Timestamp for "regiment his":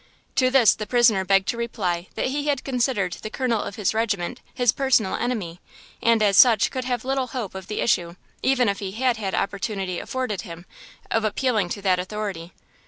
3.93-4.71